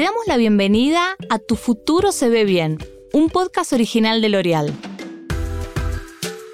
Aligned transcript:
Damos 0.00 0.26
la 0.26 0.38
bienvenida 0.38 1.14
a 1.28 1.38
Tu 1.38 1.56
futuro 1.56 2.10
se 2.10 2.30
ve 2.30 2.46
bien, 2.46 2.78
un 3.12 3.28
podcast 3.28 3.74
original 3.74 4.22
de 4.22 4.30
L'Oreal. 4.30 4.72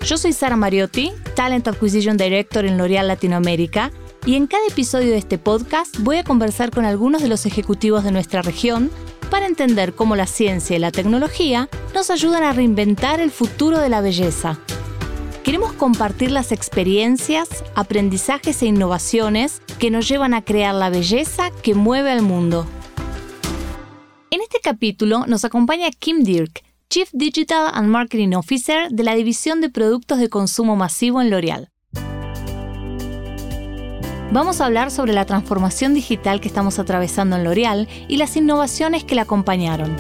Yo 0.05 0.19
soy 0.19 0.33
Sara 0.33 0.57
Mariotti, 0.57 1.13
Talent 1.37 1.69
Acquisition 1.69 2.17
Director 2.17 2.65
en 2.65 2.77
L'Oreal 2.77 3.07
Latinoamérica, 3.07 3.93
y 4.25 4.35
en 4.35 4.49
cada 4.49 4.67
episodio 4.67 5.13
de 5.13 5.19
este 5.19 5.39
podcast 5.39 5.97
voy 6.01 6.17
a 6.17 6.25
conversar 6.25 6.73
con 6.73 6.87
algunos 6.87 7.23
de 7.23 7.29
los 7.29 7.47
ejecutivos 7.47 8.03
de 8.03 8.11
nuestra 8.11 8.43
región 8.43 8.91
para 9.31 9.47
entender 9.47 9.95
cómo 9.95 10.17
la 10.17 10.27
ciencia 10.27 10.75
y 10.75 10.81
la 10.81 10.91
tecnología 10.91 11.69
nos 11.95 12.11
ayudan 12.11 12.43
a 12.43 12.53
reinventar 12.53 13.21
el 13.21 13.31
futuro 13.31 13.79
de 13.79 13.89
la 13.89 14.01
belleza. 14.01 14.59
Queremos 15.45 15.73
compartir 15.73 16.33
las 16.33 16.51
experiencias, 16.51 17.49
aprendizajes 17.77 18.61
e 18.63 18.67
innovaciones 18.67 19.63
que 19.79 19.93
nos 19.93 20.09
llevan 20.09 20.35
a 20.35 20.45
crear 20.45 20.75
la 20.75 20.91
belleza 20.91 21.53
que 21.63 21.77
mueve 21.77 22.11
al 22.11 22.23
mundo. 22.23 22.67
En 24.37 24.43
este 24.43 24.61
capítulo 24.61 25.25
nos 25.27 25.47
acompaña 25.47 25.89
Kim 25.99 26.23
Dirk, 26.23 26.63
Chief 26.91 27.09
Digital 27.15 27.71
and 27.73 27.89
Marketing 27.89 28.35
Officer 28.35 28.91
de 28.91 29.03
la 29.03 29.15
División 29.15 29.63
de 29.63 29.71
Productos 29.71 30.19
de 30.19 30.29
Consumo 30.29 30.77
Masivo 30.77 31.23
en 31.23 31.31
L'Oreal. 31.31 31.71
Vamos 34.33 34.61
a 34.61 34.67
hablar 34.67 34.91
sobre 34.91 35.15
la 35.15 35.25
transformación 35.25 35.95
digital 35.95 36.43
que 36.43 36.49
estamos 36.49 36.79
atravesando 36.79 37.37
en 37.37 37.45
L'Oreal 37.45 37.89
y 38.09 38.19
las 38.19 38.37
innovaciones 38.37 39.05
que 39.05 39.15
la 39.15 39.23
acompañaron. 39.23 39.97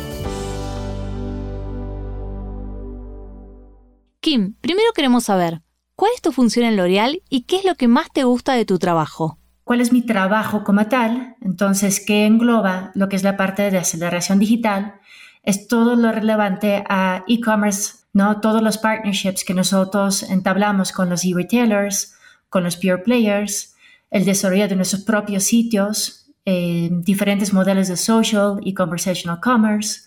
Kim, 4.21 4.53
primero 4.61 4.93
queremos 4.95 5.25
saber, 5.25 5.63
¿cuál 5.95 6.11
es 6.15 6.21
tu 6.21 6.31
función 6.31 6.67
en 6.67 6.77
L'Oreal 6.77 7.23
y 7.31 7.45
qué 7.45 7.57
es 7.57 7.65
lo 7.65 7.77
que 7.77 7.89
más 7.89 8.13
te 8.13 8.25
gusta 8.25 8.53
de 8.53 8.67
tu 8.67 8.79
trabajo? 8.79 9.39
¿Cuál 9.67 9.81
es 9.81 9.93
mi 9.93 10.03
trabajo 10.03 10.63
como 10.63 10.87
tal? 10.87 11.35
Entonces, 11.41 11.99
¿qué 11.99 12.25
engloba 12.25 12.93
lo 12.95 13.09
que 13.09 13.17
es 13.17 13.25
la 13.25 13.37
parte 13.37 13.69
de 13.69 13.79
aceleración 13.79 14.39
digital? 14.39 14.95
Es 15.43 15.67
todo 15.67 15.97
lo 15.97 16.13
relevante 16.13 16.85
a 16.89 17.25
e-commerce, 17.27 18.05
¿no? 18.13 18.41
Todos 18.41 18.63
los 18.63 18.79
partnerships 18.79 19.43
que 19.43 19.55
nosotros 19.55 20.23
entablamos 20.23 20.93
con 20.93 21.11
los 21.11 21.25
e-retailers, 21.25 22.15
con 22.49 22.63
los 22.63 22.77
pure 22.77 22.99
players, 22.99 23.75
el 24.13 24.25
desarrollo 24.25 24.69
de 24.69 24.77
nuestros 24.77 25.03
propios 25.03 25.43
sitios, 25.43 26.31
eh, 26.45 26.89
diferentes 26.93 27.53
modelos 27.53 27.89
de 27.89 27.97
social 27.97 28.61
y 28.63 28.73
conversational 28.73 29.41
commerce, 29.41 30.03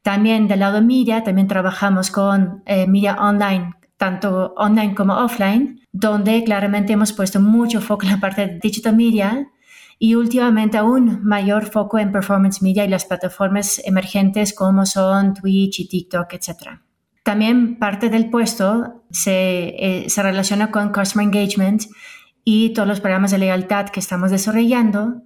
también 0.00 0.48
del 0.48 0.60
lado 0.60 0.80
media, 0.80 1.22
también 1.22 1.46
trabajamos 1.46 2.10
con 2.10 2.62
eh, 2.64 2.86
media 2.86 3.16
online, 3.16 3.74
tanto 4.04 4.52
online 4.58 4.94
como 4.94 5.14
offline, 5.14 5.80
donde 5.90 6.44
claramente 6.44 6.92
hemos 6.92 7.14
puesto 7.14 7.40
mucho 7.40 7.80
foco 7.80 8.04
en 8.04 8.12
la 8.12 8.20
parte 8.20 8.46
de 8.46 8.58
digital 8.58 8.94
media 8.94 9.48
y 9.98 10.14
últimamente 10.14 10.76
aún 10.76 11.24
mayor 11.24 11.64
foco 11.64 11.98
en 11.98 12.12
performance 12.12 12.60
media 12.60 12.84
y 12.84 12.88
las 12.88 13.06
plataformas 13.06 13.80
emergentes 13.82 14.52
como 14.52 14.84
son 14.84 15.32
Twitch 15.32 15.80
y 15.80 15.88
TikTok, 15.88 16.34
etc. 16.34 16.80
También 17.22 17.78
parte 17.78 18.10
del 18.10 18.28
puesto 18.28 19.04
se, 19.10 19.74
eh, 19.78 20.04
se 20.10 20.22
relaciona 20.22 20.70
con 20.70 20.92
Customer 20.92 21.24
Engagement 21.26 21.84
y 22.44 22.74
todos 22.74 22.86
los 22.86 23.00
programas 23.00 23.30
de 23.30 23.38
lealtad 23.38 23.86
que 23.86 24.00
estamos 24.00 24.30
desarrollando 24.30 25.22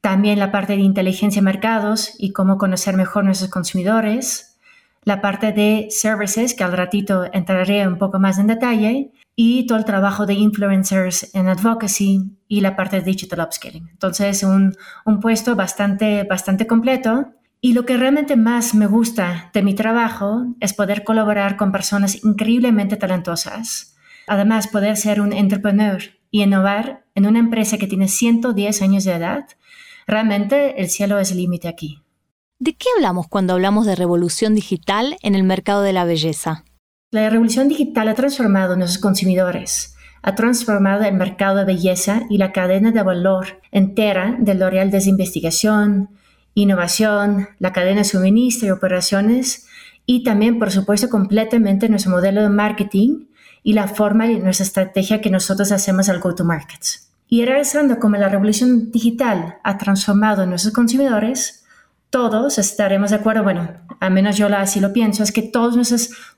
también 0.00 0.38
la 0.38 0.50
parte 0.50 0.74
de 0.74 0.82
inteligencia 0.82 1.42
de 1.42 1.44
mercados 1.44 2.14
y 2.18 2.32
cómo 2.32 2.56
conocer 2.56 2.96
mejor 2.96 3.24
nuestros 3.24 3.50
consumidores, 3.50 4.55
la 5.06 5.22
parte 5.22 5.52
de 5.52 5.86
services, 5.88 6.52
que 6.52 6.64
al 6.64 6.72
ratito 6.72 7.24
entraré 7.32 7.88
un 7.88 7.96
poco 7.96 8.18
más 8.18 8.38
en 8.38 8.48
detalle, 8.48 9.12
y 9.34 9.66
todo 9.66 9.78
el 9.78 9.84
trabajo 9.86 10.26
de 10.26 10.34
influencers 10.34 11.34
en 11.34 11.48
advocacy 11.48 12.36
y 12.48 12.60
la 12.60 12.76
parte 12.76 12.96
de 12.96 13.02
digital 13.02 13.40
upscaling. 13.40 13.88
Entonces, 13.88 14.42
un, 14.42 14.76
un 15.06 15.20
puesto 15.20 15.56
bastante, 15.56 16.24
bastante 16.24 16.66
completo. 16.66 17.32
Y 17.60 17.72
lo 17.72 17.86
que 17.86 17.96
realmente 17.96 18.36
más 18.36 18.74
me 18.74 18.86
gusta 18.86 19.50
de 19.54 19.62
mi 19.62 19.74
trabajo 19.74 20.54
es 20.60 20.74
poder 20.74 21.04
colaborar 21.04 21.56
con 21.56 21.72
personas 21.72 22.22
increíblemente 22.22 22.96
talentosas. 22.96 23.96
Además, 24.26 24.68
poder 24.68 24.96
ser 24.96 25.20
un 25.20 25.32
entrepreneur 25.32 26.02
y 26.30 26.42
innovar 26.42 27.04
en 27.14 27.26
una 27.26 27.38
empresa 27.38 27.78
que 27.78 27.86
tiene 27.86 28.08
110 28.08 28.82
años 28.82 29.04
de 29.04 29.12
edad 29.12 29.46
Realmente 30.06 30.80
el 30.80 30.88
cielo 30.88 31.18
es 31.18 31.32
el 31.32 31.38
límite 31.38 31.66
aquí. 31.66 32.00
¿De 32.58 32.74
qué 32.74 32.86
hablamos 32.96 33.28
cuando 33.28 33.52
hablamos 33.52 33.84
de 33.84 33.94
revolución 33.94 34.54
digital 34.54 35.18
en 35.20 35.34
el 35.34 35.42
mercado 35.42 35.82
de 35.82 35.92
la 35.92 36.06
belleza? 36.06 36.64
La 37.10 37.28
revolución 37.28 37.68
digital 37.68 38.08
ha 38.08 38.14
transformado 38.14 38.72
a 38.72 38.76
nuestros 38.76 39.02
consumidores, 39.02 39.94
ha 40.22 40.34
transformado 40.34 41.04
el 41.04 41.14
mercado 41.14 41.58
de 41.58 41.64
belleza 41.66 42.22
y 42.30 42.38
la 42.38 42.52
cadena 42.52 42.92
de 42.92 43.02
valor 43.02 43.60
entera 43.72 44.36
del 44.38 44.60
L'Oreal 44.60 44.90
desde 44.90 45.10
investigación, 45.10 46.08
innovación, 46.54 47.50
la 47.58 47.74
cadena 47.74 47.98
de 47.98 48.04
suministro 48.04 48.68
y 48.68 48.70
operaciones 48.70 49.66
y 50.06 50.24
también, 50.24 50.58
por 50.58 50.70
supuesto, 50.70 51.10
completamente 51.10 51.90
nuestro 51.90 52.12
modelo 52.12 52.40
de 52.40 52.48
marketing 52.48 53.26
y 53.62 53.74
la 53.74 53.86
forma 53.86 54.28
y 54.28 54.38
nuestra 54.38 54.64
estrategia 54.64 55.20
que 55.20 55.28
nosotros 55.28 55.72
hacemos 55.72 56.08
al 56.08 56.20
go-to-market. 56.20 56.80
Y 57.28 57.44
regresando 57.44 57.98
como 57.98 58.16
la 58.16 58.30
revolución 58.30 58.90
digital 58.90 59.58
ha 59.62 59.76
transformado 59.76 60.42
a 60.42 60.46
nuestros 60.46 60.72
consumidores, 60.72 61.65
todos 62.16 62.56
estaremos 62.56 63.10
de 63.10 63.16
acuerdo, 63.16 63.42
bueno, 63.42 63.68
al 64.00 64.10
menos 64.10 64.38
yo 64.38 64.46
así 64.46 64.80
lo 64.80 64.94
pienso, 64.94 65.22
es 65.22 65.32
que 65.32 65.42
todos 65.42 65.76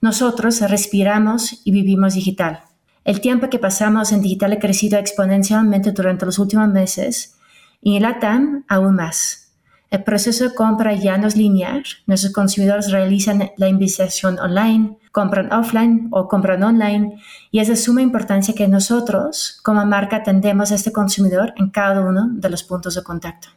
nosotros 0.01 0.61
respiramos 0.63 1.61
y 1.65 1.71
vivimos 1.71 2.15
digital. 2.15 2.63
El 3.05 3.21
tiempo 3.21 3.49
que 3.49 3.61
pasamos 3.61 4.11
en 4.11 4.21
digital 4.21 4.55
ha 4.55 4.59
crecido 4.59 4.99
exponencialmente 4.99 5.93
durante 5.93 6.27
los 6.27 6.41
últimos 6.41 6.67
meses 6.67 7.39
y 7.81 7.95
en 7.95 8.03
la 8.03 8.19
aún 8.67 8.97
más. 8.97 9.53
El 9.89 10.03
proceso 10.03 10.49
de 10.49 10.55
compra 10.57 10.95
ya 10.95 11.17
no 11.17 11.29
es 11.29 11.37
lineal. 11.37 11.85
Nuestros 12.09 12.33
consumidores 12.33 12.91
realizan 12.91 13.53
la 13.57 13.69
investigación 13.69 14.37
online, 14.41 14.99
compran 15.13 15.53
offline 15.53 16.09
o 16.11 16.27
compran 16.27 16.65
online 16.65 17.23
y 17.53 17.61
es 17.61 17.69
de 17.69 17.77
suma 17.77 18.03
importancia 18.03 18.53
que 18.53 18.67
nosotros 18.67 19.61
como 19.63 19.87
marca 19.87 20.17
atendemos 20.17 20.73
a 20.73 20.75
este 20.75 20.91
consumidor 20.91 21.55
en 21.57 21.71
cada 21.71 22.01
uno 22.01 22.29
de 22.33 22.51
los 22.51 22.65
puntos 22.65 22.97
de 22.97 23.05
contacto. 23.05 23.51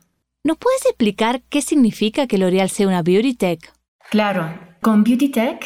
¿Nos 0.43 0.57
puedes 0.57 0.83
explicar 0.87 1.43
qué 1.49 1.61
significa 1.61 2.25
que 2.25 2.39
L'Oreal 2.39 2.67
sea 2.67 2.87
una 2.87 3.03
beauty 3.03 3.35
tech? 3.35 3.73
Claro, 4.09 4.57
con 4.81 5.03
beauty 5.03 5.29
tech 5.29 5.63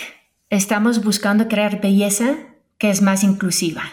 estamos 0.50 1.02
buscando 1.02 1.48
crear 1.48 1.80
belleza 1.80 2.36
que 2.78 2.90
es 2.90 3.02
más 3.02 3.24
inclusiva. 3.24 3.84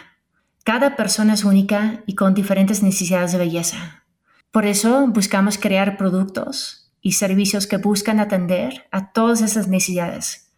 Cada 0.65 0.97
persona 0.97 1.35
es 1.35 1.45
única 1.45 2.03
y 2.05 2.15
con 2.15 2.33
diferentes 2.33 2.83
necesidades 2.83 3.31
de 3.31 3.37
belleza. 3.37 4.03
Por 4.51 4.65
eso 4.65 5.07
buscamos 5.07 5.57
crear 5.57 5.95
productos 5.95 6.91
y 7.01 7.13
servicios 7.13 7.65
que 7.65 7.77
buscan 7.77 8.19
atender 8.19 8.85
a 8.91 9.13
todas 9.13 9.41
esas 9.41 9.69
necesidades 9.69 10.51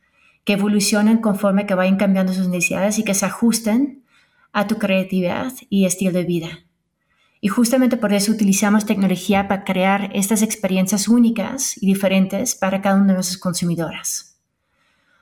que 0.43 0.53
evolucionen 0.53 1.17
conforme 1.17 1.67
que 1.67 1.75
vayan 1.75 1.97
cambiando 1.97 2.33
sus 2.33 2.47
necesidades 2.47 2.97
y 2.97 3.03
que 3.03 3.13
se 3.13 3.27
ajusten 3.27 4.03
a 4.53 4.65
tu 4.65 4.77
creatividad 4.79 5.53
y 5.69 5.85
estilo 5.85 6.11
de 6.13 6.23
vida. 6.23 6.64
Y 7.41 7.47
justamente 7.49 7.97
por 7.97 8.13
eso 8.13 8.31
utilizamos 8.31 8.85
tecnología 8.85 9.47
para 9.47 9.63
crear 9.63 10.09
estas 10.13 10.41
experiencias 10.41 11.07
únicas 11.07 11.81
y 11.81 11.87
diferentes 11.87 12.55
para 12.55 12.81
cada 12.81 12.95
una 12.95 13.07
de 13.07 13.13
nuestras 13.13 13.37
consumidoras. 13.37 14.37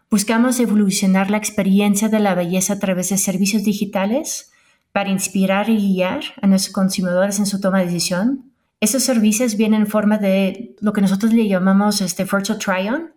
Buscamos 0.09 0.59
evolucionar 0.59 1.31
la 1.31 1.37
experiencia 1.37 2.07
de 2.07 2.19
la 2.19 2.35
belleza 2.35 2.73
a 2.73 2.79
través 2.79 3.09
de 3.09 3.17
servicios 3.17 3.63
digitales 3.63 4.51
para 4.91 5.09
inspirar 5.09 5.69
y 5.69 5.77
guiar 5.77 6.21
a 6.41 6.47
nuestros 6.47 6.73
consumidores 6.73 7.39
en 7.39 7.47
su 7.47 7.59
toma 7.59 7.79
de 7.79 7.85
decisión. 7.85 8.51
Esos 8.79 9.03
servicios 9.03 9.57
vienen 9.57 9.81
en 9.81 9.87
forma 9.87 10.19
de 10.19 10.75
lo 10.79 10.93
que 10.93 11.01
nosotros 11.01 11.33
le 11.33 11.47
llamamos 11.47 11.99
este 12.01 12.25
virtual 12.25 12.59
try-on, 12.59 13.13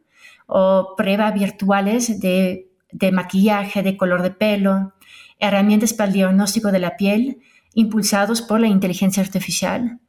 o 0.47 0.95
pruebas 0.97 1.35
virtuales 1.35 2.21
de, 2.21 2.71
maquillaje, 3.13 3.83
de 3.83 3.97
color 3.97 4.23
de 4.23 4.31
pelo, 4.31 4.95
herramientas 5.39 5.93
para 5.93 6.09
el 6.09 6.15
diagnóstico 6.15 6.73
de 6.73 6.79
la 6.79 6.97
piel 6.97 7.43
impulsados 7.77 8.41
por 8.41 8.59
la 8.59 8.69
inteligencia 8.69 9.23
artificial. 9.23 10.01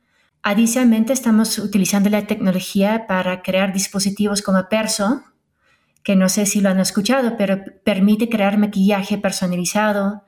Adicionalmente, 0.42 1.12
estamos 1.12 1.60
utilizando 1.60 2.10
la 2.10 2.26
tecnología 2.26 3.06
para 3.08 3.42
crear 3.42 3.74
dispositivos 3.74 4.42
como 4.42 4.70
Perso, 4.70 5.22
que 6.02 6.16
no 6.16 6.30
sé 6.30 6.46
si 6.46 6.62
lo 6.62 6.70
han 6.70 6.80
escuchado, 6.80 7.36
pero 7.38 7.60
permite 7.84 8.30
crear 8.30 8.58
maquillaje 8.58 9.18
personalizado. 9.18 10.24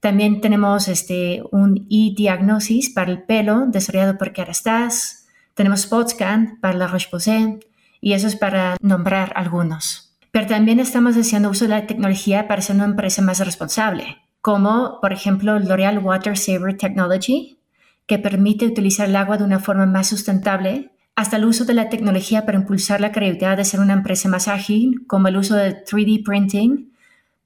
También 0.00 0.40
tenemos 0.40 0.88
este, 0.88 1.42
un 1.52 1.86
e-diagnosis 1.90 2.88
para 2.88 3.10
el 3.10 3.22
pelo 3.22 3.66
desarrollado 3.66 4.16
por 4.16 4.32
Kerastase. 4.32 5.26
Tenemos 5.52 5.82
SpotScan 5.82 6.58
para 6.62 6.78
la 6.78 6.86
Roche-Posay 6.86 7.60
y 8.00 8.14
eso 8.14 8.26
es 8.26 8.36
para 8.36 8.78
nombrar 8.80 9.34
algunos. 9.36 10.16
Pero 10.30 10.46
también 10.46 10.80
estamos 10.80 11.14
haciendo 11.18 11.50
uso 11.50 11.66
de 11.66 11.72
la 11.72 11.86
tecnología 11.86 12.48
para 12.48 12.62
ser 12.62 12.76
una 12.76 12.86
empresa 12.86 13.20
más 13.20 13.38
responsable, 13.40 14.21
como 14.42 14.98
por 15.00 15.12
ejemplo 15.12 15.58
L'Oreal 15.58 15.98
Water 15.98 16.36
Saver 16.36 16.76
Technology, 16.76 17.58
que 18.06 18.18
permite 18.18 18.66
utilizar 18.66 19.08
el 19.08 19.16
agua 19.16 19.38
de 19.38 19.44
una 19.44 19.60
forma 19.60 19.86
más 19.86 20.08
sustentable, 20.08 20.90
hasta 21.14 21.36
el 21.36 21.44
uso 21.44 21.64
de 21.64 21.74
la 21.74 21.88
tecnología 21.88 22.44
para 22.44 22.58
impulsar 22.58 23.00
la 23.00 23.12
creatividad 23.12 23.56
de 23.56 23.64
ser 23.64 23.80
una 23.80 23.92
empresa 23.94 24.28
más 24.28 24.48
ágil, 24.48 25.06
como 25.06 25.28
el 25.28 25.36
uso 25.36 25.54
de 25.54 25.84
3D 25.84 26.24
printing 26.24 26.92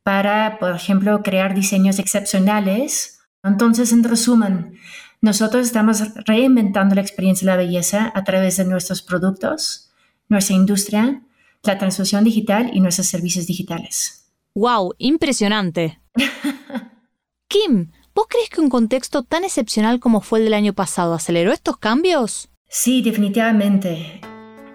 para, 0.03 0.59
por 0.59 0.75
ejemplo, 0.75 1.23
crear 1.23 1.55
diseños 1.55 1.99
excepcionales. 1.99 3.21
Entonces, 3.43 3.93
en 3.93 4.05
resumen, 4.05 4.79
nosotros 5.21 5.67
estamos 5.67 6.03
reinventando 6.25 6.95
la 6.95 7.01
experiencia 7.01 7.45
de 7.45 7.53
la 7.53 7.57
belleza 7.57 8.13
a 8.15 8.25
través 8.25 8.57
de 8.57 8.65
nuestros 8.65 9.03
productos 9.03 9.87
nuestra 10.29 10.57
industria, 10.57 11.23
la 11.63 11.79
transformación 11.79 12.25
digital 12.25 12.71
y 12.73 12.81
nuestros 12.81 13.07
servicios 13.07 13.47
digitales. 13.47 14.27
¡Wow! 14.55 14.95
Impresionante. 14.99 16.01
Kim, 17.57 17.91
¿vos 18.15 18.27
crees 18.29 18.51
que 18.51 18.61
un 18.61 18.69
contexto 18.69 19.23
tan 19.23 19.43
excepcional 19.43 19.99
como 19.99 20.21
fue 20.21 20.41
el 20.41 20.45
del 20.45 20.55
año 20.55 20.75
pasado 20.75 21.15
aceleró 21.15 21.53
estos 21.53 21.79
cambios? 21.79 22.51
Sí, 22.69 23.01
definitivamente. 23.01 24.21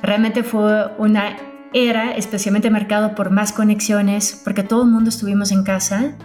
Realmente 0.02 0.42
fue 0.44 0.88
una 0.98 1.38
era 1.74 2.14
especialmente 2.14 2.72
marcado 2.72 3.14
por 3.14 3.30
más 3.30 3.54
conexiones, 3.54 4.42
porque 4.44 4.64
todo 4.64 4.84
el 4.84 4.90
mundo 4.90 5.10
estuvimos 5.10 5.52
en 5.52 5.64
casa 5.64 6.18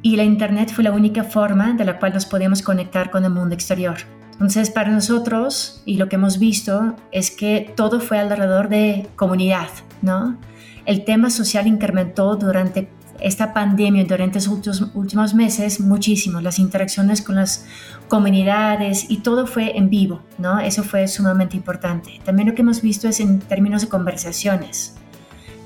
y 0.00 0.16
la 0.16 0.24
Internet 0.24 0.72
fue 0.72 0.84
la 0.84 0.92
única 0.92 1.22
forma 1.22 1.74
de 1.74 1.84
la 1.84 1.98
cual 1.98 2.14
nos 2.14 2.24
podíamos 2.24 2.62
conectar 2.62 3.10
con 3.10 3.24
el 3.24 3.30
mundo 3.30 3.54
exterior. 3.54 3.98
Entonces, 4.32 4.70
para 4.70 4.90
nosotros, 4.90 5.82
y 5.84 5.96
lo 5.98 6.08
que 6.08 6.16
hemos 6.16 6.38
visto, 6.38 6.96
es 7.12 7.30
que 7.30 7.74
todo 7.76 8.00
fue 8.00 8.18
alrededor 8.18 8.70
de 8.70 9.06
comunidad, 9.16 9.68
¿no? 10.00 10.38
El 10.86 11.04
tema 11.04 11.28
social 11.28 11.66
incrementó 11.66 12.36
durante 12.36 12.88
esta 13.22 13.52
pandemia, 13.52 14.04
durante 14.04 14.38
estos 14.38 14.82
últimos 14.94 15.34
meses, 15.34 15.80
muchísimo. 15.80 16.40
Las 16.40 16.58
interacciones 16.58 17.22
con 17.22 17.36
las 17.36 17.66
comunidades 18.08 19.06
y 19.08 19.18
todo 19.18 19.46
fue 19.46 19.76
en 19.76 19.90
vivo, 19.90 20.22
¿no? 20.38 20.60
Eso 20.60 20.82
fue 20.82 21.06
sumamente 21.08 21.56
importante. 21.56 22.20
También 22.24 22.48
lo 22.48 22.54
que 22.54 22.62
hemos 22.62 22.82
visto 22.82 23.08
es 23.08 23.20
en 23.20 23.38
términos 23.40 23.82
de 23.82 23.88
conversaciones. 23.88 24.94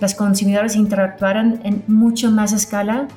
Las 0.01 0.15
consumidoras 0.15 0.77
interactuaron 0.77 1.61
en 1.65 1.85
mucho 1.87 2.31
más 2.31 2.53
escala 2.53 3.09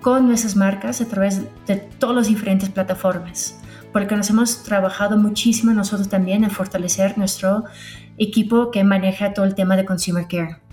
con 0.00 0.26
nuestras 0.26 0.56
marcas 0.56 1.00
a 1.00 1.06
través 1.06 1.42
de 1.66 1.76
todas 1.76 2.16
las 2.16 2.28
diferentes 2.28 2.68
plataformas, 2.68 3.58
porque 3.92 4.16
nos 4.16 4.28
hemos 4.28 4.62
trabajado 4.62 5.16
muchísimo 5.16 5.72
nosotros 5.72 6.08
también 6.08 6.44
en 6.44 6.50
fortalecer 6.50 7.16
nuestro 7.16 7.64
equipo 8.18 8.70
que 8.70 8.84
maneja 8.84 9.32
todo 9.32 9.46
el 9.46 9.54
tema 9.54 9.76
de 9.76 9.84
consumer 9.86 10.26
care. 10.28 10.63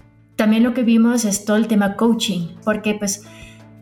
También 0.42 0.64
lo 0.64 0.74
que 0.74 0.82
vimos 0.82 1.24
es 1.24 1.46
todo 1.46 1.56
el 1.56 1.68
tema 1.68 1.96
coaching, 1.96 2.56
porque 2.64 2.96
pues 2.96 3.22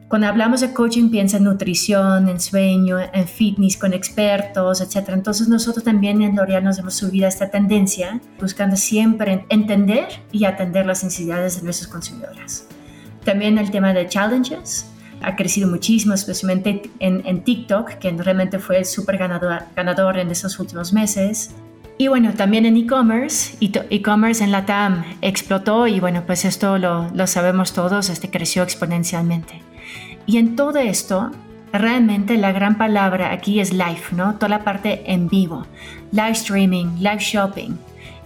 cuando 0.10 0.28
hablamos 0.28 0.60
de 0.60 0.74
coaching 0.74 1.10
piensa 1.10 1.38
en 1.38 1.46
nutrición, 1.46 2.28
en 2.28 2.42
sueño, 2.42 2.98
en 3.00 3.26
fitness 3.30 3.78
con 3.78 3.94
expertos, 3.94 4.82
etc. 4.82 5.08
Entonces 5.14 5.48
nosotros 5.48 5.86
también 5.86 6.22
en 6.22 6.36
L'Oreal 6.36 6.66
nos 6.66 6.78
hemos 6.78 6.96
subido 6.96 7.28
a 7.28 7.30
esta 7.30 7.50
tendencia, 7.50 8.20
buscando 8.42 8.76
siempre 8.76 9.46
entender 9.48 10.10
y 10.34 10.44
atender 10.44 10.86
las 10.86 11.02
necesidades 11.02 11.56
de 11.56 11.64
nuestros 11.64 11.90
consumidores. 11.90 12.68
También 13.24 13.58
el 13.58 13.72
tema 13.72 13.94
de 13.94 14.10
challenges, 14.10 14.92
ha 15.22 15.38
crecido 15.38 15.70
muchísimo, 15.70 16.14
especialmente 16.14 16.92
en, 17.00 17.44
TikTok, 17.46 17.92
que 18.00 18.12
realmente 18.12 18.60
fue 18.60 18.84
súper 18.84 19.18
ganador, 19.18 19.62
ganador 19.78 20.18
en 20.18 20.30
estos 20.30 20.60
últimos 20.60 20.92
meses. 20.92 21.56
Y 22.01 22.07
bueno, 22.07 22.34
también 22.34 22.66
en 22.66 22.78
e-commerce, 22.78 23.57
e-commerce 23.60 24.42
en 24.42 24.54
la 24.54 24.66
TAM 24.66 25.04
explotó 25.19 25.86
y 25.86 26.00
bueno, 26.00 26.24
pues 26.25 26.46
esto 26.46 26.78
lo, 26.78 27.10
lo 27.13 27.28
sabemos 27.28 27.74
todos, 27.74 28.10
este 28.10 28.30
creció 28.30 28.63
exponencialmente. 28.63 29.62
Y 30.25 30.38
en 30.38 30.56
todo 30.56 30.78
esto, 30.80 31.31
realmente 31.74 32.38
la 32.38 32.54
gran 32.54 32.78
palabra 32.78 33.34
aquí 33.34 33.60
es 33.60 33.74
live, 33.74 34.01
¿no? 34.13 34.36
Toda 34.36 34.48
la 34.48 34.63
parte 34.63 35.12
en 35.12 35.28
vivo, 35.28 35.66
live 36.13 36.31
streaming, 36.31 37.00
live 37.00 37.19
shopping. 37.19 37.75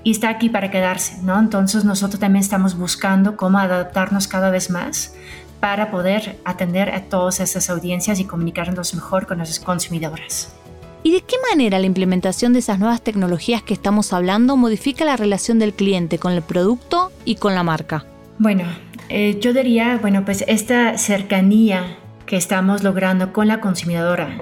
Y 0.04 0.12
está 0.12 0.30
aquí 0.30 0.50
para 0.50 0.70
quedarse, 0.70 1.24
¿no? 1.24 1.40
Entonces 1.40 1.84
nosotros 1.84 2.20
también 2.20 2.44
estamos 2.44 2.78
buscando 2.78 3.36
cómo 3.38 3.58
adaptarnos 3.58 4.28
cada 4.28 4.52
vez 4.52 4.70
más 4.70 5.16
para 5.60 5.90
poder 5.90 6.40
atender 6.46 6.92
a 6.92 7.06
todas 7.06 7.40
esas 7.40 7.72
audiencias 7.72 8.20
y 8.20 8.26
comunicarnos 8.26 8.94
mejor 8.94 9.26
con 9.26 9.40
los 9.40 9.60
consumidores. 9.60 10.54
¿Y 11.06 11.12
de 11.12 11.20
qué 11.20 11.36
manera 11.50 11.80
la 11.80 11.86
implementación 11.86 12.54
de 12.54 12.60
esas 12.60 12.80
nuevas 12.80 13.02
tecnologías 13.02 13.62
que 13.62 13.74
estamos 13.74 14.14
hablando 14.14 14.56
modifica 14.56 15.04
la 15.04 15.18
relación 15.18 15.60
del 15.60 15.74
cliente 15.74 16.18
con 16.18 16.32
el 16.32 16.42
producto 16.42 17.12
y 17.26 17.36
con 17.36 17.54
la 17.56 17.64
marca? 17.64 18.06
Bueno, 18.40 18.64
eh, 19.10 19.38
yo 19.42 19.54
diría, 19.54 19.98
bueno, 20.02 20.24
pues 20.24 20.46
esta 20.48 20.98
cercanía 20.98 21.98
que 22.26 22.38
estamos 22.38 22.84
logrando 22.84 23.34
con 23.34 23.50
la 23.50 23.60
consumidora, 23.60 24.38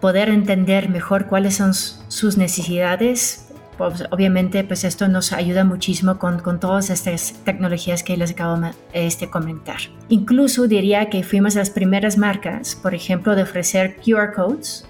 poder 0.00 0.30
entender 0.30 0.88
mejor 0.88 1.26
cuáles 1.26 1.56
son 1.56 1.74
sus 1.74 2.38
necesidades, 2.38 3.48
pues, 3.76 4.04
obviamente 4.10 4.64
pues 4.64 4.84
esto 4.84 5.06
nos 5.06 5.34
ayuda 5.34 5.64
muchísimo 5.64 6.18
con, 6.18 6.38
con 6.40 6.60
todas 6.60 6.88
estas 6.88 7.34
tecnologías 7.44 8.02
que 8.02 8.16
les 8.16 8.30
acabo 8.30 8.58
de 8.58 8.70
este, 8.94 9.28
comentar. 9.28 9.76
Incluso 10.08 10.66
diría 10.66 11.10
que 11.10 11.22
fuimos 11.22 11.56
las 11.56 11.68
primeras 11.68 12.16
marcas, 12.16 12.74
por 12.74 12.94
ejemplo, 12.94 13.36
de 13.36 13.42
ofrecer 13.42 13.96
QR 13.96 14.32
codes 14.32 14.86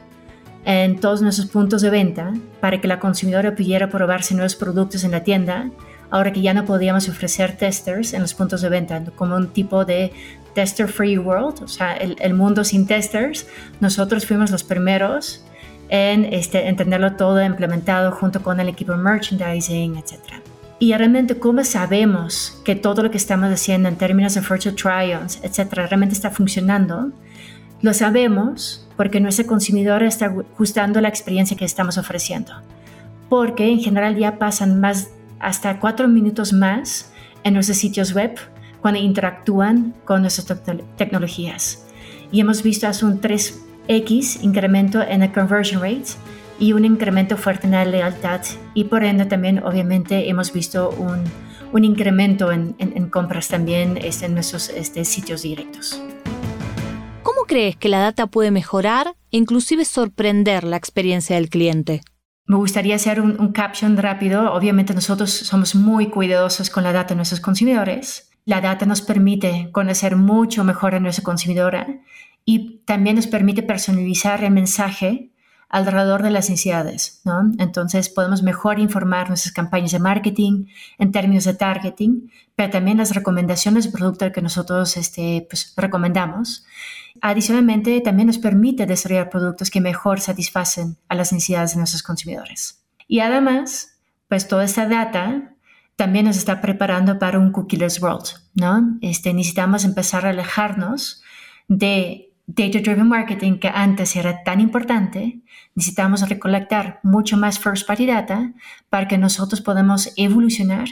en 0.64 0.98
todos 1.00 1.22
nuestros 1.22 1.48
puntos 1.48 1.82
de 1.82 1.90
venta 1.90 2.34
para 2.60 2.80
que 2.80 2.88
la 2.88 3.00
consumidora 3.00 3.54
pudiera 3.54 3.88
probarse 3.88 4.34
nuevos 4.34 4.56
productos 4.56 5.04
en 5.04 5.12
la 5.12 5.24
tienda, 5.24 5.70
ahora 6.10 6.32
que 6.32 6.42
ya 6.42 6.54
no 6.54 6.64
podíamos 6.64 7.08
ofrecer 7.08 7.56
testers 7.56 8.12
en 8.12 8.22
los 8.22 8.34
puntos 8.34 8.60
de 8.62 8.68
venta, 8.68 9.02
como 9.16 9.36
un 9.36 9.48
tipo 9.48 9.84
de 9.84 10.12
tester 10.54 10.88
free 10.88 11.16
world, 11.16 11.62
o 11.62 11.68
sea, 11.68 11.94
el, 11.94 12.16
el 12.20 12.34
mundo 12.34 12.64
sin 12.64 12.86
testers. 12.86 13.46
Nosotros 13.80 14.26
fuimos 14.26 14.50
los 14.50 14.64
primeros 14.64 15.44
en 15.90 16.24
este, 16.32 16.68
entenderlo 16.68 17.12
todo 17.14 17.42
implementado 17.44 18.12
junto 18.12 18.42
con 18.42 18.60
el 18.60 18.68
equipo 18.68 18.92
de 18.92 18.98
merchandising, 18.98 19.96
etc. 19.96 20.18
Y 20.78 20.94
realmente, 20.94 21.38
¿cómo 21.38 21.62
sabemos 21.64 22.60
que 22.64 22.74
todo 22.74 23.02
lo 23.02 23.10
que 23.10 23.18
estamos 23.18 23.52
haciendo 23.52 23.88
en 23.88 23.96
términos 23.96 24.34
de 24.34 24.40
virtual 24.40 24.74
try-ons, 24.74 25.40
etcétera, 25.42 25.86
realmente 25.86 26.14
está 26.14 26.30
funcionando? 26.30 27.10
Lo 27.82 27.94
sabemos 27.94 28.86
porque 28.96 29.20
nuestro 29.20 29.46
consumidor 29.46 30.02
está 30.02 30.28
gustando 30.58 31.00
la 31.00 31.08
experiencia 31.08 31.56
que 31.56 31.64
estamos 31.64 31.96
ofreciendo. 31.96 32.52
Porque 33.28 33.70
en 33.70 33.80
general 33.80 34.16
ya 34.16 34.38
pasan 34.38 34.80
más, 34.80 35.08
hasta 35.38 35.78
cuatro 35.80 36.06
minutos 36.08 36.52
más 36.52 37.10
en 37.42 37.54
nuestros 37.54 37.78
sitios 37.78 38.14
web 38.14 38.38
cuando 38.82 39.00
interactúan 39.00 39.94
con 40.04 40.22
nuestras 40.22 40.60
tecnologías. 40.96 41.86
Y 42.30 42.40
hemos 42.40 42.62
visto 42.62 42.86
hace 42.86 43.04
un 43.06 43.20
tres 43.20 43.62
X 43.88 44.40
incremento 44.42 45.02
en 45.02 45.20
la 45.20 45.32
conversion 45.32 45.82
rate 45.82 46.12
y 46.58 46.74
un 46.74 46.84
incremento 46.84 47.36
fuerte 47.36 47.66
en 47.66 47.72
la 47.72 47.84
lealtad 47.84 48.42
y 48.74 48.84
por 48.84 49.02
ende 49.02 49.24
también 49.24 49.62
obviamente 49.64 50.28
hemos 50.28 50.52
visto 50.52 50.90
un, 50.90 51.24
un 51.72 51.84
incremento 51.84 52.52
en, 52.52 52.76
en, 52.78 53.08
compras 53.08 53.48
también 53.48 53.96
este, 53.96 54.26
en 54.26 54.34
nuestros 54.34 54.68
este, 54.68 55.04
sitios 55.04 55.42
directos. 55.42 56.00
¿Cómo 57.22 57.42
crees 57.46 57.76
que 57.76 57.88
la 57.88 58.00
data 58.00 58.26
puede 58.26 58.50
mejorar 58.50 59.14
e 59.30 59.36
inclusive 59.36 59.84
sorprender 59.84 60.64
la 60.64 60.76
experiencia 60.76 61.36
del 61.36 61.50
cliente? 61.50 62.00
Me 62.46 62.56
gustaría 62.56 62.96
hacer 62.96 63.20
un, 63.20 63.38
un 63.38 63.52
caption 63.52 63.96
rápido. 63.96 64.52
Obviamente 64.52 64.94
nosotros 64.94 65.30
somos 65.30 65.74
muy 65.74 66.08
cuidadosos 66.08 66.70
con 66.70 66.82
la 66.82 66.92
data 66.92 67.10
de 67.10 67.16
nuestros 67.16 67.40
consumidores. 67.40 68.30
La 68.44 68.60
data 68.60 68.86
nos 68.86 69.02
permite 69.02 69.68
conocer 69.70 70.16
mucho 70.16 70.64
mejor 70.64 70.94
a 70.94 71.00
nuestra 71.00 71.22
consumidora 71.22 71.86
y 72.44 72.82
también 72.86 73.16
nos 73.16 73.26
permite 73.26 73.62
personalizar 73.62 74.42
el 74.42 74.52
mensaje 74.52 75.30
alrededor 75.70 76.24
de 76.24 76.30
las 76.30 76.50
necesidades, 76.50 77.20
¿no? 77.24 77.52
Entonces 77.58 78.08
podemos 78.08 78.42
mejor 78.42 78.80
informar 78.80 79.28
nuestras 79.28 79.54
campañas 79.54 79.92
de 79.92 80.00
marketing 80.00 80.66
en 80.98 81.12
términos 81.12 81.44
de 81.44 81.54
targeting, 81.54 82.30
pero 82.56 82.70
también 82.70 82.98
las 82.98 83.14
recomendaciones 83.14 83.84
de 83.84 83.92
producto 83.92 84.32
que 84.32 84.42
nosotros 84.42 84.96
este, 84.96 85.46
pues, 85.48 85.72
recomendamos. 85.76 86.66
Adicionalmente, 87.22 88.00
también 88.00 88.26
nos 88.26 88.38
permite 88.38 88.84
desarrollar 88.84 89.30
productos 89.30 89.70
que 89.70 89.80
mejor 89.80 90.20
satisfacen 90.20 90.98
a 91.08 91.14
las 91.14 91.32
necesidades 91.32 91.72
de 91.72 91.78
nuestros 91.78 92.02
consumidores. 92.02 92.82
Y 93.06 93.20
además, 93.20 93.96
pues 94.28 94.48
toda 94.48 94.64
esta 94.64 94.88
data 94.88 95.54
también 95.94 96.24
nos 96.24 96.36
está 96.36 96.60
preparando 96.60 97.18
para 97.18 97.38
un 97.38 97.52
cookieless 97.52 98.02
world, 98.02 98.26
¿no? 98.54 98.98
Este, 99.02 99.32
necesitamos 99.34 99.84
empezar 99.84 100.26
a 100.26 100.30
alejarnos 100.30 101.22
de 101.68 102.29
data-driven 102.54 103.08
marketing 103.08 103.58
que 103.58 103.68
antes 103.68 104.16
era 104.16 104.42
tan 104.42 104.60
importante, 104.60 105.40
necesitamos 105.74 106.28
recolectar 106.28 107.00
mucho 107.02 107.36
más 107.36 107.58
first 107.58 107.86
party 107.86 108.06
data 108.06 108.52
para 108.88 109.06
que 109.08 109.18
nosotros 109.18 109.60
podamos 109.60 110.12
evolucionar 110.16 110.88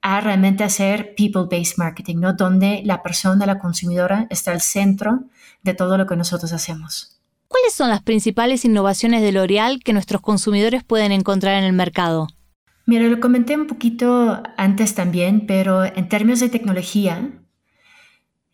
a 0.00 0.20
realmente 0.20 0.64
hacer 0.64 1.14
people-based 1.16 1.78
marketing, 1.78 2.16
¿no? 2.18 2.32
donde 2.32 2.82
la 2.84 3.02
persona, 3.02 3.46
la 3.46 3.58
consumidora, 3.58 4.26
está 4.30 4.50
al 4.52 4.60
centro 4.60 5.24
de 5.62 5.74
todo 5.74 5.96
lo 5.96 6.06
que 6.06 6.16
nosotros 6.16 6.52
hacemos. 6.52 7.20
¿Cuáles 7.48 7.74
son 7.74 7.90
las 7.90 8.02
principales 8.02 8.64
innovaciones 8.64 9.22
de 9.22 9.30
L'Oreal 9.30 9.80
que 9.84 9.92
nuestros 9.92 10.22
consumidores 10.22 10.82
pueden 10.82 11.12
encontrar 11.12 11.56
en 11.58 11.64
el 11.64 11.72
mercado? 11.72 12.28
Mira, 12.86 13.06
lo 13.06 13.20
comenté 13.20 13.56
un 13.56 13.66
poquito 13.66 14.42
antes 14.56 14.94
también, 14.94 15.46
pero 15.46 15.84
en 15.84 16.08
términos 16.08 16.40
de 16.40 16.48
tecnología, 16.48 17.30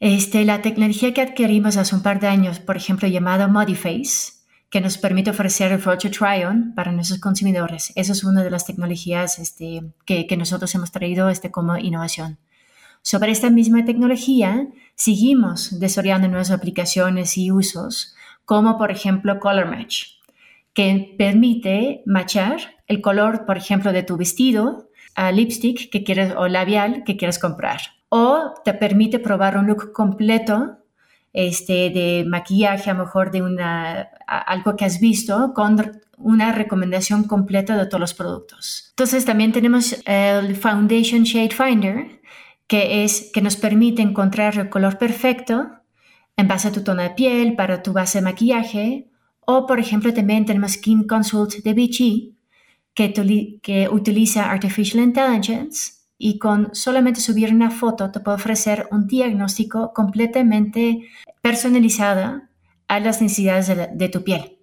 este, 0.00 0.44
la 0.44 0.62
tecnología 0.62 1.12
que 1.12 1.22
adquirimos 1.22 1.76
hace 1.76 1.94
un 1.94 2.02
par 2.02 2.20
de 2.20 2.28
años, 2.28 2.60
por 2.60 2.76
ejemplo, 2.76 3.08
llamada 3.08 3.48
Modiface, 3.48 4.38
que 4.70 4.80
nos 4.80 4.98
permite 4.98 5.30
ofrecer 5.30 5.72
el 5.72 5.78
Virtual 5.78 6.10
Try-On 6.10 6.74
para 6.74 6.92
nuestros 6.92 7.20
consumidores. 7.20 7.92
Esa 7.96 8.12
es 8.12 8.22
una 8.22 8.44
de 8.44 8.50
las 8.50 8.66
tecnologías 8.66 9.38
este, 9.38 9.82
que, 10.04 10.36
nosotros 10.36 10.74
hemos 10.74 10.92
traído 10.92 11.30
este, 11.30 11.50
como 11.50 11.76
innovación. 11.78 12.38
Sobre 13.02 13.32
esta 13.32 13.48
misma 13.50 13.84
tecnología, 13.84 14.68
seguimos 14.94 15.80
desarrollando 15.80 16.28
nuevas 16.28 16.50
aplicaciones 16.50 17.38
y 17.38 17.50
usos, 17.50 18.14
como 18.44 18.76
por 18.76 18.90
ejemplo 18.90 19.40
Color 19.40 19.70
Match, 19.70 20.04
que 20.74 21.14
permite 21.16 22.02
machar 22.04 22.76
el 22.86 23.00
color, 23.00 23.46
por 23.46 23.56
ejemplo, 23.56 23.92
de 23.92 24.02
tu 24.02 24.16
vestido 24.16 24.90
a 25.14 25.32
lipstick 25.32 25.90
que 25.90 26.04
quieres 26.04 26.34
o 26.36 26.46
labial 26.48 27.02
que 27.04 27.16
quieres 27.16 27.38
comprar. 27.38 27.97
O 28.08 28.54
te 28.64 28.74
permite 28.74 29.18
probar 29.18 29.56
un 29.58 29.66
look 29.66 29.92
completo 29.92 30.78
este, 31.32 31.90
de 31.90 32.24
maquillaje, 32.26 32.90
a 32.90 32.94
lo 32.94 33.04
mejor 33.04 33.30
de 33.30 33.42
una, 33.42 34.08
algo 34.26 34.76
que 34.76 34.84
has 34.84 34.98
visto, 34.98 35.52
con 35.54 36.00
una 36.16 36.52
recomendación 36.52 37.24
completa 37.24 37.76
de 37.76 37.86
todos 37.86 38.00
los 38.00 38.14
productos. 38.14 38.88
Entonces 38.90 39.24
también 39.24 39.52
tenemos 39.52 39.96
el 40.04 40.56
Foundation 40.56 41.22
Shade 41.22 41.54
Finder, 41.54 42.20
que 42.66 43.04
es 43.04 43.30
que 43.32 43.40
nos 43.40 43.56
permite 43.56 44.02
encontrar 44.02 44.58
el 44.58 44.68
color 44.68 44.98
perfecto 44.98 45.70
en 46.36 46.48
base 46.48 46.68
a 46.68 46.72
tu 46.72 46.82
tono 46.82 47.02
de 47.02 47.10
piel, 47.10 47.56
para 47.56 47.82
tu 47.82 47.92
base 47.92 48.18
de 48.18 48.24
maquillaje. 48.24 49.08
O, 49.40 49.66
por 49.66 49.80
ejemplo, 49.80 50.12
también 50.12 50.44
tenemos 50.44 50.72
Skin 50.72 51.06
Consult 51.06 51.62
de 51.62 51.72
Vichy, 51.72 52.36
que, 52.94 53.12
que 53.62 53.88
utiliza 53.88 54.50
Artificial 54.50 55.02
Intelligence 55.02 55.97
y 56.18 56.38
con 56.38 56.74
solamente 56.74 57.20
subir 57.20 57.54
una 57.54 57.70
foto 57.70 58.10
te 58.10 58.20
puede 58.20 58.34
ofrecer 58.34 58.88
un 58.90 59.06
diagnóstico 59.06 59.92
completamente 59.94 61.08
personalizado 61.40 62.42
a 62.88 63.00
las 63.00 63.22
necesidades 63.22 63.68
de, 63.96 64.08
tu 64.08 64.24
piel. 64.24 64.58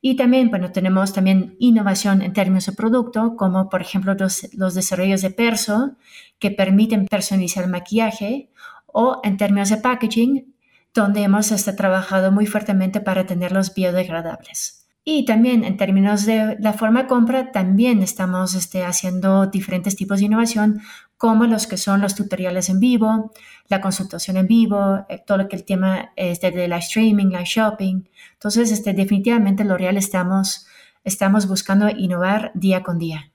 Y 0.00 0.16
también, 0.16 0.50
bueno, 0.50 0.70
tenemos 0.70 1.12
también 1.12 1.56
innovación 1.58 2.22
en 2.22 2.32
términos 2.32 2.66
de 2.66 2.72
producto, 2.72 3.36
como 3.36 3.68
por 3.68 3.80
ejemplo 3.80 4.14
los, 4.14 4.48
los 4.54 4.74
desarrollos 4.74 5.22
de 5.22 5.30
perso 5.30 5.96
que 6.38 6.50
permiten 6.50 7.06
personalizar 7.06 7.64
el 7.64 7.70
maquillaje, 7.70 8.50
o 8.86 9.20
en 9.24 9.36
términos 9.36 9.70
de 9.70 9.78
packaging, 9.78 10.54
donde 10.94 11.22
hemos 11.22 11.50
este, 11.50 11.72
trabajado 11.72 12.30
muy 12.30 12.46
fuertemente 12.46 13.00
para 13.00 13.26
tenerlos 13.26 13.74
biodegradables. 13.74 14.83
Y 15.06 15.26
también 15.26 15.64
en 15.64 15.76
términos 15.76 16.24
de 16.24 16.56
la 16.60 16.72
forma 16.72 17.02
de 17.02 17.08
compra, 17.08 17.52
también 17.52 18.02
estamos 18.02 18.54
este, 18.54 18.84
haciendo 18.84 19.46
diferentes 19.46 19.96
tipos 19.96 20.18
de 20.18 20.26
innovación, 20.26 20.80
como 21.18 21.44
los 21.44 21.66
que 21.66 21.76
son 21.76 22.00
los 22.00 22.14
tutoriales 22.14 22.70
en 22.70 22.80
vivo, 22.80 23.32
la 23.68 23.82
consultación 23.82 24.38
en 24.38 24.46
vivo, 24.46 25.04
eh, 25.10 25.22
todo 25.24 25.38
lo 25.38 25.48
que 25.48 25.56
el 25.56 25.64
tema 25.64 26.12
es 26.16 26.40
de, 26.40 26.50
live 26.52 26.78
streaming, 26.78 27.26
live 27.26 27.44
shopping. 27.44 28.04
Entonces, 28.32 28.72
este, 28.72 28.94
definitivamente 28.94 29.64
L'Oreal 29.64 29.98
estamos, 29.98 30.66
estamos 31.04 31.46
buscando 31.48 31.90
innovar 31.90 32.50
día 32.54 32.82
con 32.82 32.98
día. 32.98 33.30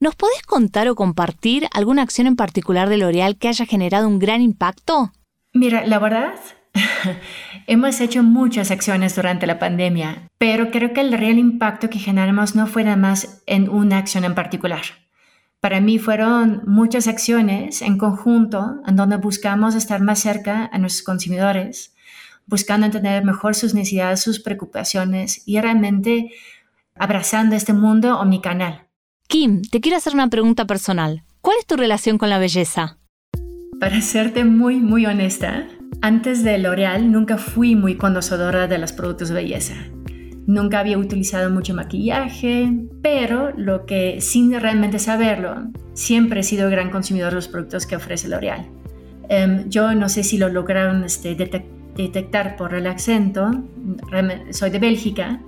¿Nos 0.00 0.14
podés 0.14 0.42
contar 0.42 0.88
o 0.88 0.94
compartir 0.94 1.68
alguna 1.72 2.02
acción 2.02 2.26
en 2.26 2.36
particular 2.36 2.88
de 2.88 2.98
L'Oreal 2.98 3.36
que 3.36 3.48
haya 3.48 3.64
generado 3.64 4.06
un 4.06 4.18
gran 4.18 4.42
impacto? 4.42 5.12
Mira, 5.54 5.86
la 5.86 5.98
verdad, 5.98 6.34
Hemos 7.66 8.00
hecho 8.00 8.22
muchas 8.22 8.70
acciones 8.70 9.14
durante 9.14 9.46
la 9.46 9.58
pandemia, 9.58 10.28
pero 10.38 10.70
creo 10.70 10.92
que 10.92 11.00
el 11.00 11.12
real 11.12 11.38
impacto 11.38 11.90
que 11.90 11.98
generamos 11.98 12.54
no 12.54 12.66
fue 12.66 12.84
nada 12.84 12.96
más 12.96 13.42
en 13.46 13.68
una 13.68 13.98
acción 13.98 14.24
en 14.24 14.34
particular. 14.34 14.82
Para 15.60 15.80
mí 15.80 15.98
fueron 15.98 16.62
muchas 16.66 17.08
acciones 17.08 17.82
en 17.82 17.98
conjunto 17.98 18.80
en 18.86 18.96
donde 18.96 19.16
buscamos 19.16 19.74
estar 19.74 20.00
más 20.00 20.20
cerca 20.20 20.70
a 20.72 20.78
nuestros 20.78 21.04
consumidores, 21.04 21.94
buscando 22.46 22.86
entender 22.86 23.24
mejor 23.24 23.54
sus 23.54 23.74
necesidades, 23.74 24.20
sus 24.20 24.40
preocupaciones 24.40 25.42
y 25.46 25.60
realmente 25.60 26.30
abrazando 26.94 27.56
este 27.56 27.72
mundo 27.72 28.18
omnicanal. 28.18 28.86
Kim, 29.26 29.62
te 29.62 29.80
quiero 29.80 29.98
hacer 29.98 30.14
una 30.14 30.28
pregunta 30.28 30.64
personal. 30.64 31.24
¿Cuál 31.40 31.56
es 31.60 31.66
tu 31.66 31.76
relación 31.76 32.18
con 32.18 32.30
la 32.30 32.38
belleza? 32.38 32.98
Para 33.78 34.00
serte 34.00 34.44
muy, 34.44 34.80
muy 34.80 35.06
honesta, 35.06 35.66
antes 36.00 36.44
de 36.44 36.58
L'Oreal 36.58 37.10
nunca 37.10 37.38
fui 37.38 37.74
muy 37.74 37.96
conocedora 37.96 38.68
de 38.68 38.78
los 38.78 38.92
productos 38.92 39.28
de 39.28 39.34
belleza. 39.34 39.74
Nunca 40.46 40.78
había 40.78 40.96
utilizado 40.96 41.50
mucho 41.50 41.74
maquillaje, 41.74 42.72
pero 43.02 43.52
lo 43.56 43.84
que 43.84 44.20
sin 44.20 44.58
realmente 44.58 44.98
saberlo, 44.98 45.68
siempre 45.94 46.40
he 46.40 46.42
sido 46.42 46.70
gran 46.70 46.90
consumidor 46.90 47.30
de 47.30 47.36
los 47.36 47.48
productos 47.48 47.84
que 47.86 47.96
ofrece 47.96 48.28
L'Oreal. 48.28 48.66
Em, 49.28 49.68
yo 49.68 49.94
no 49.94 50.08
sé 50.08 50.22
si 50.22 50.38
lo 50.38 50.48
lograron 50.48 51.04
este, 51.04 51.34
detectar 51.34 52.56
por 52.56 52.74
el 52.74 52.86
acento, 52.86 53.50
soy 54.50 54.70
de 54.70 54.78
Bélgica, 54.78 55.40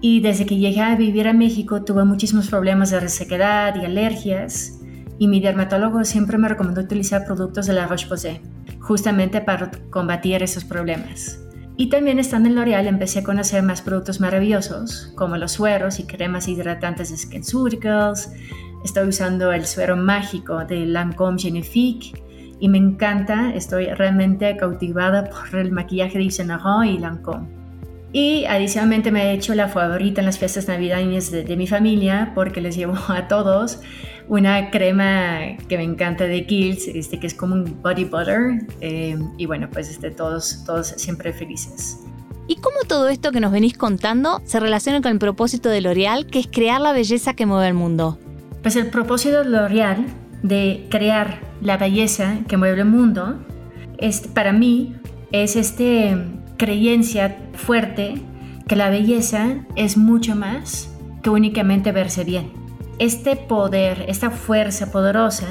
y 0.00 0.20
desde 0.20 0.44
que 0.44 0.56
llegué 0.56 0.82
a 0.82 0.96
vivir 0.96 1.26
a 1.26 1.32
México 1.32 1.82
tuve 1.84 2.04
muchísimos 2.04 2.48
problemas 2.48 2.90
de 2.90 3.00
resequedad 3.00 3.74
y 3.80 3.84
alergias, 3.84 4.80
y 5.18 5.28
mi 5.28 5.40
dermatólogo 5.40 6.04
siempre 6.04 6.36
me 6.36 6.48
recomendó 6.48 6.80
utilizar 6.80 7.24
productos 7.24 7.66
de 7.66 7.72
la 7.72 7.86
Roche-Posay 7.86 8.40
justamente 8.88 9.42
para 9.42 9.70
combatir 9.90 10.42
esos 10.42 10.64
problemas. 10.64 11.38
Y 11.76 11.90
también 11.90 12.18
estando 12.18 12.48
en 12.48 12.54
L'Oreal 12.54 12.86
empecé 12.86 13.18
a 13.18 13.22
conocer 13.22 13.62
más 13.62 13.82
productos 13.82 14.18
maravillosos, 14.18 15.12
como 15.14 15.36
los 15.36 15.52
sueros 15.52 16.00
y 16.00 16.04
cremas 16.04 16.48
hidratantes 16.48 17.10
de 17.10 17.18
SkinCeuticals. 17.18 18.32
Estoy 18.84 19.08
usando 19.08 19.52
el 19.52 19.66
suero 19.66 19.94
mágico 19.94 20.64
de 20.64 20.86
Lancôme 20.86 21.38
Genifique 21.38 22.14
y 22.58 22.68
me 22.70 22.78
encanta, 22.78 23.50
estoy 23.54 23.88
realmente 23.88 24.56
cautivada 24.56 25.24
por 25.30 25.60
el 25.60 25.70
maquillaje 25.70 26.16
de 26.16 26.24
Yves 26.24 26.36
Saint 26.36 26.50
Laurent 26.50 26.98
y 26.98 26.98
Lancôme. 26.98 27.57
Y 28.12 28.46
adicionalmente 28.46 29.10
me 29.10 29.24
he 29.24 29.34
hecho 29.34 29.54
la 29.54 29.68
favorita 29.68 30.20
en 30.20 30.26
las 30.26 30.38
fiestas 30.38 30.66
navideñas 30.66 31.30
de, 31.30 31.56
mi 31.56 31.66
familia 31.66 32.32
porque 32.34 32.60
les 32.60 32.76
llevo 32.76 32.96
a 33.08 33.28
todos 33.28 33.80
una 34.28 34.70
crema 34.70 35.56
que 35.68 35.76
me 35.76 35.84
encanta 35.84 36.24
de 36.24 36.46
Kiehl's, 36.46 36.86
este, 36.88 37.18
que 37.18 37.26
es 37.26 37.34
como 37.34 37.54
un 37.54 37.82
body 37.82 38.04
butter. 38.04 38.66
Eh, 38.80 39.18
y 39.36 39.46
bueno, 39.46 39.68
pues 39.70 39.90
este, 39.90 40.10
todos, 40.10 40.64
todos 40.64 40.88
siempre 40.88 41.32
felices. 41.32 41.98
¿Y 42.46 42.56
cómo 42.56 42.76
todo 42.86 43.08
esto 43.08 43.30
que 43.30 43.40
nos 43.40 43.52
venís 43.52 43.76
contando 43.76 44.40
se 44.44 44.58
relaciona 44.58 45.02
con 45.02 45.12
el 45.12 45.18
propósito 45.18 45.68
de 45.68 45.82
L'Oreal, 45.82 46.26
que 46.26 46.38
es 46.38 46.46
crear 46.46 46.80
la 46.80 46.92
belleza 46.92 47.34
que 47.34 47.44
mueve 47.44 47.68
el 47.68 47.74
mundo? 47.74 48.18
Pues 48.62 48.76
el 48.76 48.88
propósito 48.88 49.44
de 49.44 49.50
L'Oreal 49.50 50.06
de 50.42 50.86
crear 50.88 51.40
la 51.60 51.76
belleza 51.76 52.38
que 52.48 52.56
mueve 52.56 52.80
el 52.80 52.86
mundo, 52.86 53.38
es, 53.98 54.20
para 54.20 54.52
mí, 54.52 54.94
es 55.30 55.56
este 55.56 56.16
creencia 56.58 57.38
fuerte 57.54 58.20
que 58.66 58.76
la 58.76 58.90
belleza 58.90 59.64
es 59.76 59.96
mucho 59.96 60.36
más 60.36 60.94
que 61.22 61.30
únicamente 61.30 61.92
verse 61.92 62.24
bien. 62.24 62.52
Este 62.98 63.36
poder, 63.36 64.04
esta 64.08 64.30
fuerza 64.30 64.92
poderosa 64.92 65.46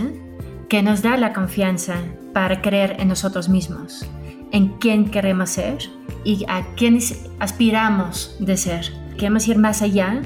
que 0.69 0.83
nos 0.83 1.01
da 1.01 1.17
la 1.17 1.33
confianza 1.33 1.95
para 2.33 2.61
creer 2.61 2.97
en 2.99 3.07
nosotros 3.07 3.49
mismos, 3.49 4.05
en 4.51 4.67
quién 4.77 5.09
queremos 5.09 5.51
ser 5.51 5.77
y 6.23 6.45
a 6.47 6.65
quiénes 6.75 7.25
aspiramos 7.39 8.35
de 8.39 8.57
ser. 8.57 8.91
Queremos 9.17 9.47
ir 9.47 9.57
más 9.57 9.81
allá 9.81 10.21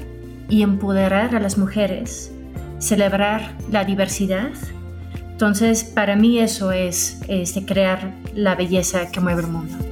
y 0.48 0.62
empoderar 0.62 1.34
a 1.34 1.40
las 1.40 1.56
mujeres, 1.56 2.32
celebrar 2.78 3.56
la 3.70 3.84
diversidad. 3.84 4.50
Entonces, 5.30 5.84
para 5.84 6.16
mí 6.16 6.40
eso 6.40 6.72
es, 6.72 7.22
es 7.28 7.58
crear 7.66 8.12
la 8.34 8.54
belleza 8.56 9.10
que 9.10 9.20
mueve 9.20 9.42
el 9.42 9.48
mundo. 9.48 9.91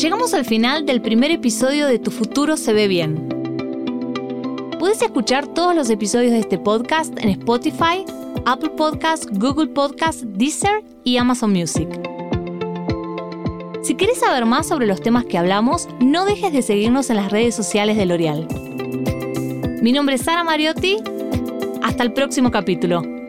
Llegamos 0.00 0.32
al 0.32 0.46
final 0.46 0.86
del 0.86 1.02
primer 1.02 1.30
episodio 1.30 1.86
de 1.86 1.98
Tu 1.98 2.10
futuro 2.10 2.56
se 2.56 2.72
ve 2.72 2.88
bien. 2.88 3.28
Puedes 4.78 5.02
escuchar 5.02 5.46
todos 5.46 5.76
los 5.76 5.90
episodios 5.90 6.32
de 6.32 6.38
este 6.38 6.56
podcast 6.56 7.12
en 7.22 7.28
Spotify, 7.28 8.06
Apple 8.46 8.70
Podcasts, 8.78 9.28
Google 9.30 9.66
Podcasts, 9.66 10.24
Deezer 10.26 10.82
y 11.04 11.18
Amazon 11.18 11.52
Music. 11.52 11.86
Si 13.82 13.94
quieres 13.94 14.20
saber 14.20 14.46
más 14.46 14.68
sobre 14.68 14.86
los 14.86 15.02
temas 15.02 15.26
que 15.26 15.36
hablamos, 15.36 15.86
no 16.00 16.24
dejes 16.24 16.54
de 16.54 16.62
seguirnos 16.62 17.10
en 17.10 17.16
las 17.16 17.30
redes 17.30 17.54
sociales 17.54 17.98
de 17.98 18.06
L'Oreal. 18.06 18.48
Mi 19.82 19.92
nombre 19.92 20.14
es 20.14 20.22
Sara 20.22 20.44
Mariotti. 20.44 20.96
Hasta 21.82 22.04
el 22.04 22.14
próximo 22.14 22.50
capítulo. 22.50 23.19